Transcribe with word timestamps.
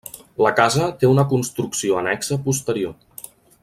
La 0.45 0.51
casa 0.59 0.87
té 1.03 1.11
una 1.11 1.25
construcció 1.35 2.01
annexa 2.01 2.43
posterior. 2.49 3.01